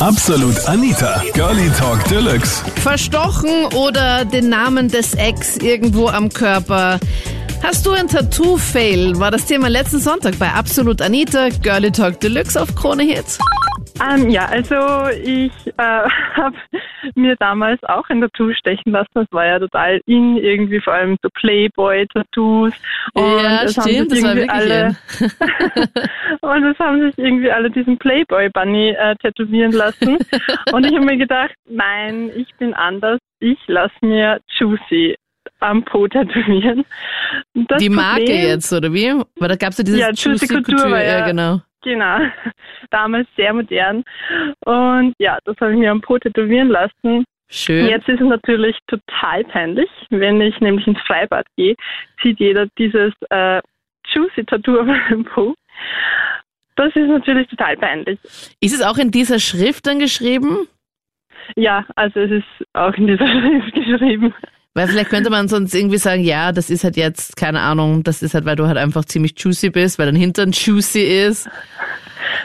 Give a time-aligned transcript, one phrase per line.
[0.00, 2.62] Absolut Anita, Girlie Talk Deluxe.
[2.82, 7.00] Verstochen oder den Namen des Ex irgendwo am Körper.
[7.62, 9.18] Hast du ein Tattoo-Fail?
[9.18, 13.38] War das Thema letzten Sonntag bei Absolut Anita, Girlie Talk Deluxe auf Krone Hits.
[14.00, 15.72] Ähm, ja, also ich äh,
[16.34, 16.56] habe
[17.14, 19.08] mir damals auch ein Tattoo stechen lassen.
[19.14, 22.72] Das war ja total in, irgendwie vor allem so Playboy-Tattoos.
[23.14, 23.22] Ja,
[23.60, 24.96] haben stimmt, sich das war wirklich alle,
[26.42, 30.18] Und es haben sich irgendwie alle diesen Playboy-Bunny äh, tätowieren lassen.
[30.72, 33.18] Und ich habe mir gedacht, nein, ich bin anders.
[33.40, 35.16] Ich lasse mir Juicy
[35.60, 36.84] am Po tätowieren.
[37.54, 39.12] Das Die Marke Problem- jetzt, oder wie?
[39.36, 40.90] Weil da gab es ja dieses Ja, Juicy Couture Couture.
[40.90, 41.60] war Ja, ja- genau.
[41.86, 42.18] Genau,
[42.90, 44.02] damals sehr modern.
[44.64, 47.24] Und ja, das habe ich mir am Po tätowieren lassen.
[47.48, 47.86] Schön.
[47.86, 51.76] Jetzt ist es natürlich total peinlich, wenn ich nämlich ins Freibad gehe,
[52.20, 53.62] sieht jeder dieses äh,
[54.08, 55.54] Juicy-Tattoo auf meinem Po.
[56.74, 58.18] Das ist natürlich total peinlich.
[58.60, 60.66] Ist es auch in dieser Schrift dann geschrieben?
[61.54, 64.34] Ja, also es ist auch in dieser Schrift geschrieben.
[64.76, 68.22] Weil vielleicht könnte man sonst irgendwie sagen, ja, das ist halt jetzt, keine Ahnung, das
[68.22, 71.48] ist halt, weil du halt einfach ziemlich juicy bist, weil dein Hintern juicy ist.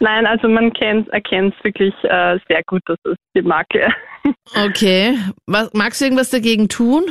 [0.00, 3.88] Nein, also man kennt, erkennt wirklich äh, sehr gut, dass es die Marke
[4.66, 5.16] Okay.
[5.46, 7.06] Was, magst du irgendwas dagegen tun?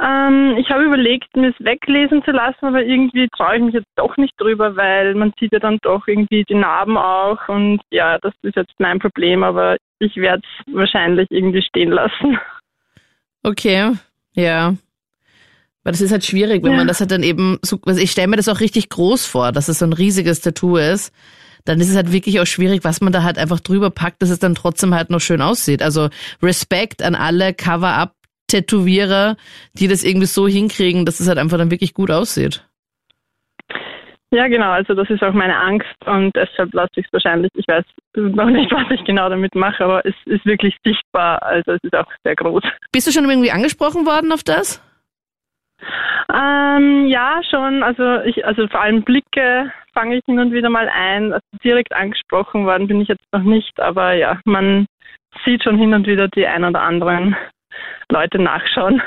[0.00, 3.90] Ähm, ich habe überlegt, mir es weglesen zu lassen, aber irgendwie traue ich mich jetzt
[3.96, 8.18] doch nicht drüber, weil man sieht ja dann doch irgendwie die Narben auch und ja,
[8.18, 12.38] das ist jetzt mein Problem, aber ich werde es wahrscheinlich irgendwie stehen lassen.
[13.42, 13.90] Okay,
[14.34, 14.74] ja.
[15.84, 16.78] Weil das ist halt schwierig, wenn Ja.
[16.78, 19.50] man das halt dann eben so, also ich stelle mir das auch richtig groß vor,
[19.50, 21.12] dass es so ein riesiges Tattoo ist.
[21.64, 24.30] Dann ist es halt wirklich auch schwierig, was man da halt einfach drüber packt, dass
[24.30, 25.82] es dann trotzdem halt noch schön aussieht.
[25.82, 26.08] Also
[26.40, 29.36] Respekt an alle Cover-Up-Tätowierer,
[29.74, 32.64] die das irgendwie so hinkriegen, dass es halt einfach dann wirklich gut aussieht.
[34.34, 37.68] Ja, genau, also das ist auch meine Angst und deshalb lasse ich es wahrscheinlich, ich
[37.68, 37.84] weiß
[38.16, 41.94] noch nicht, was ich genau damit mache, aber es ist wirklich sichtbar, also es ist
[41.94, 42.62] auch sehr groß.
[42.92, 44.82] Bist du schon irgendwie angesprochen worden auf das?
[46.32, 47.82] Ähm, ja, schon.
[47.82, 51.34] Also ich, also vor allem Blicke fange ich hin und wieder mal ein.
[51.34, 54.86] Also direkt angesprochen worden bin ich jetzt noch nicht, aber ja, man
[55.44, 57.36] sieht schon hin und wieder die ein oder anderen
[58.08, 59.02] Leute nachschauen.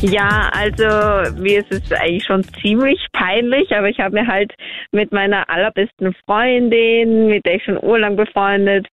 [0.00, 4.54] Ja, also mir ist es eigentlich schon ziemlich peinlich, aber ich habe mir halt
[4.92, 8.86] mit meiner allerbesten Freundin, mit der ich schon urlang befreundet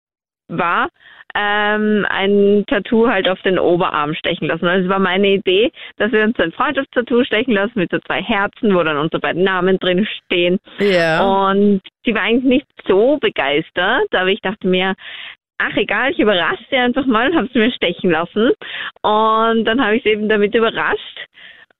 [0.49, 0.88] war,
[1.34, 4.66] ähm, ein Tattoo halt auf den Oberarm stechen lassen.
[4.66, 8.22] Also es war meine Idee, dass wir uns ein Freundschaftstattoo stechen lassen mit so zwei
[8.22, 10.59] Herzen, wo dann unsere beiden Namen drin stehen.
[10.78, 11.22] Ja.
[11.22, 14.94] Und sie war eigentlich nicht so begeistert, aber ich dachte mir,
[15.59, 18.53] ach egal, ich überrasche sie einfach mal und habe sie mir stechen lassen.
[19.03, 21.19] Und dann habe ich sie eben damit überrascht.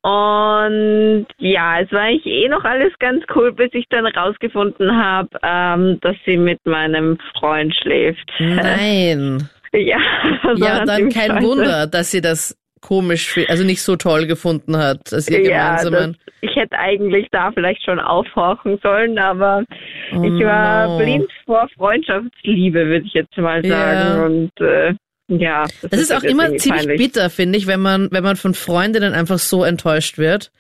[0.03, 5.31] Und ja, es war eigentlich eh noch alles ganz cool, bis ich dann rausgefunden habe,
[5.43, 8.31] ähm, dass sie mit meinem Freund schläft.
[8.39, 9.49] Nein.
[9.77, 9.99] Ja,
[10.55, 11.43] Ja, dann kein scheiße.
[11.43, 12.57] Wunder, dass sie das
[12.87, 16.17] komisch, also nicht so toll gefunden hat, dass ihr Ja, gemeinsamen.
[16.27, 19.65] das, ich hätte eigentlich da vielleicht schon aufhorchen sollen, aber
[20.11, 20.99] ich war Oh.
[20.99, 23.71] blind vor Freundschaftsliebe, würde ich jetzt mal sagen.
[23.71, 24.25] Ja.
[24.27, 24.95] Und äh,
[25.29, 26.99] ja, Das ist auch jetzt immer ziemlich peinlich.
[26.99, 30.51] bitter, finde ich, wenn man, wenn man von Freundinnen einfach so enttäuscht wird.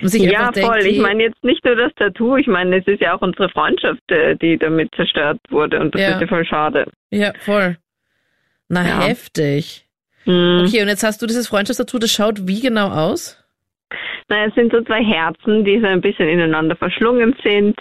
[0.00, 0.86] Man sich Ja, einfach denkt, voll.
[0.86, 4.00] Ich meine jetzt nicht nur das Tattoo, ich meine, es ist ja auch unsere Freundschaft,
[4.10, 6.08] äh, die damit zerstört wurde und das Ja.
[6.14, 6.86] ist ja voll schade.
[7.10, 7.76] Ja, voll.
[8.68, 9.00] Na, Ja.
[9.06, 9.86] heftig.
[10.30, 10.64] Hm.
[10.66, 13.36] Okay, und jetzt hast du dieses Freundschaftstattoo, das schaut wie genau aus?
[14.28, 17.76] Na, es sind so zwei Herzen, die so ein bisschen ineinander verschlungen sind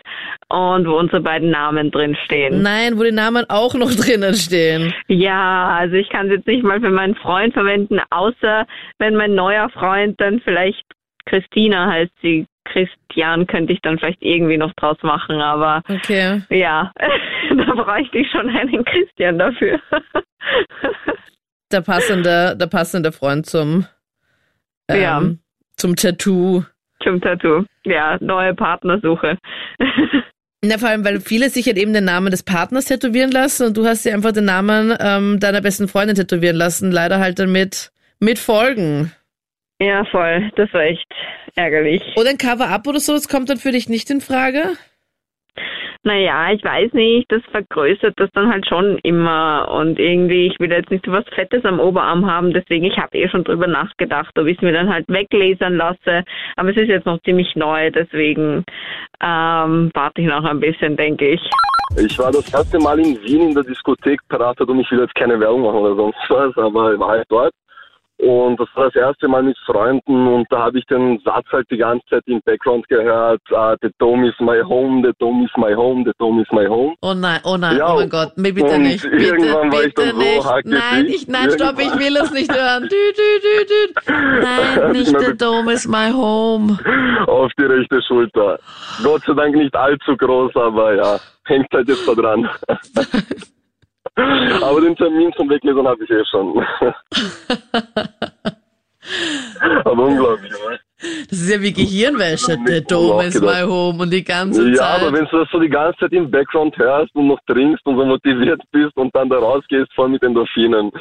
[0.47, 2.63] und wo unsere beiden Namen drin stehen.
[2.63, 4.91] Nein, wo die Namen auch noch drinnen stehen.
[5.07, 8.65] Ja, also ich kann es jetzt nicht mal für meinen Freund verwenden, außer
[8.97, 10.83] wenn mein neuer Freund dann vielleicht
[11.25, 12.47] Christina heißt sie.
[12.65, 16.41] Christian könnte ich dann vielleicht irgendwie noch draus machen, aber Okay.
[16.51, 16.91] ja,
[17.49, 19.79] da bräuchte ich schon einen Christian dafür.
[21.71, 23.85] Der passende, der passende Freund zum,
[24.87, 25.21] ähm, Ja.
[25.77, 26.63] zum Tattoo.
[27.03, 27.63] Zum Tattoo.
[27.85, 29.37] Ja, neue Partnersuche.
[30.63, 33.77] Na, vor allem, weil viele sich halt eben den Namen des Partners tätowieren lassen und
[33.77, 36.91] du hast dir einfach den Namen ähm, deiner besten Freundin tätowieren lassen.
[36.91, 39.13] Leider halt dann mit, mit Folgen.
[39.79, 40.51] ja, voll.
[40.57, 41.05] Das war echt
[41.55, 42.01] ärgerlich.
[42.17, 44.73] Oder ein Cover-Up oder so, das kommt dann für dich nicht in Frage?
[46.03, 50.71] Naja, ich weiß nicht, das vergrößert das dann halt schon immer und irgendwie, ich will
[50.71, 54.37] jetzt nicht so was Fettes am Oberarm haben, deswegen, ich habe eh schon drüber nachgedacht,
[54.39, 56.23] ob ich es mir dann halt weglasern lasse,
[56.55, 58.63] aber es ist jetzt noch ziemlich neu, deswegen
[59.21, 61.41] ähm, warte ich noch ein bisschen, denke ich.
[61.97, 65.15] Ich war das erste Mal in Wien in der Diskothek Prater und ich will jetzt
[65.15, 67.51] keine Werbung machen oder sonst was, aber ich war halt dort.
[68.19, 71.71] Und das war das erste Mal mit Freunden und da habe ich den Satz halt
[71.71, 75.51] die ganze Zeit im Background gehört, uh, the dome is my home, the dome is
[75.55, 76.95] my home, the dome is my home.
[77.01, 79.03] Oh nein, oh nein, Ja, oh mein Gott, mir bitte nicht.
[79.03, 80.45] Bitte, irgendwann war ich bitte dann so nicht.
[80.45, 80.91] hackedicht.
[80.91, 82.89] Nein, ich, nein, stopp, ich will es nicht hören.
[82.89, 84.11] Dü, dü, dü, dü.
[84.41, 86.77] Nein, nicht the dome is my home.
[87.25, 88.59] Auf die rechte Schulter.
[89.01, 92.49] Gott sei Dank nicht allzu groß, aber ja, hängt halt jetzt da dran.
[94.61, 96.65] aber den Termin zum Weglesen habe ich eh schon.
[99.85, 100.79] aber unglaublich, oder?
[101.29, 102.57] Das ist ja wie Gehirnwäsche.
[102.65, 105.01] The dome is my home und die ganze Ja, Zeit.
[105.01, 107.97] aber wenn du das so die ganze Zeit im Background hörst und noch trinkst und
[107.97, 110.91] so motiviert bist und dann da rausgehst voll mit Endorphinen,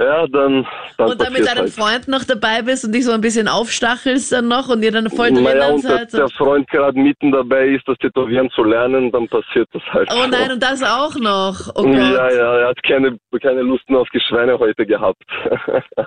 [0.00, 0.66] ja, dann,
[0.96, 1.70] dann und dann mit deinem halt.
[1.70, 5.10] Freund noch dabei bist und dich so ein bisschen aufstachelst dann noch und ihr dann
[5.10, 6.12] voll Naja, drinnen und der, seid.
[6.14, 10.10] der Freund gerade mitten dabei ist, das Tätowieren zu lernen, dann passiert das halt.
[10.12, 11.70] Oh nein, und das auch noch.
[11.74, 11.86] Oh.
[11.86, 15.22] Ja, ja, er hat keine, keine Lust mehr auf die Schweine heute gehabt.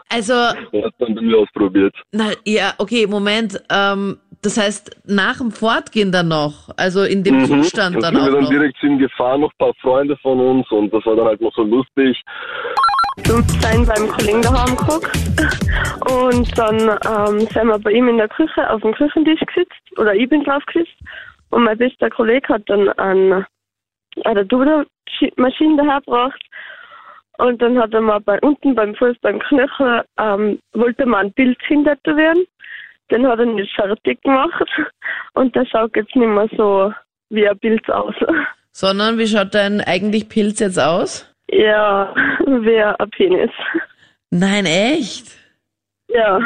[0.10, 1.96] Also, er hat dann bei mir ausprobiert.
[2.12, 3.60] na, ja, okay, Moment.
[3.72, 8.02] Ähm, das heißt, nach dem Fortgehen dann noch, also in dem Zustand Mhm.
[8.02, 8.50] dann sind auch wir dann noch.
[8.50, 11.54] direkt ihm gefahren, noch ein paar Freunde von uns und das war dann halt noch
[11.56, 12.22] so lustig.
[13.62, 15.12] sein beim Kollegen daheim geguckt.
[16.10, 20.14] Und dann ähm, sind wir bei ihm in der Küche auf dem Küchentisch gesetzt, oder
[20.16, 20.96] ich bin drauf gesetzt.
[21.52, 23.46] Und mein bester Kollege hat dann ein,
[24.26, 26.44] eine Dudermaschine dahergebracht.
[27.38, 31.34] Und dann hat er mal bei unten beim Fuß, beim Knöchel, ähm, wollte man ein
[31.34, 32.46] Bild hintätowieren.
[33.12, 34.70] Den hat er nicht fertig gemacht.
[35.34, 36.94] Und der schaut jetzt nicht mehr so
[37.30, 38.16] wie ein Bild aus.
[38.72, 41.30] Sondern wie schaut dein eigentlich Pilz jetzt aus?
[41.50, 42.14] Ja,
[42.46, 43.52] wie ein Penis.
[44.32, 45.28] Nein, echt?
[46.08, 46.40] Ja.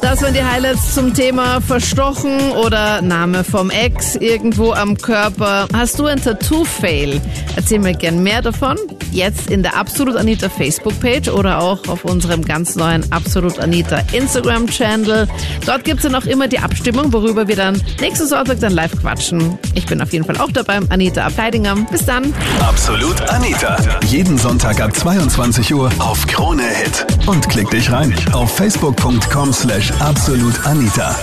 [0.00, 5.66] Das waren die Highlights zum Thema Verstochen oder Name vom Ex irgendwo am Körper.
[5.74, 7.20] Hast du ein Tattoo-Fail?
[7.56, 8.76] Erzähl mir gern mehr davon.
[9.14, 15.28] Jetzt in der Absolut Anita Facebook-Page oder auch auf unserem ganz neuen Absolut Anita Instagram-Channel.
[15.64, 19.56] Dort gibt's dann auch immer die Abstimmung, worüber wir dann nächsten Sonntag dann live quatschen.
[19.74, 20.80] Ich bin auf jeden Fall auch dabei.
[20.88, 21.76] Anita Ableidinger.
[21.92, 22.34] Bis dann.
[22.58, 23.76] Absolut Anita.
[24.08, 27.06] Jeden Sonntag ab 22 Uhr auf Krone Hit.
[27.28, 31.14] Und klick dich rein auf facebook.com slash absolutanita.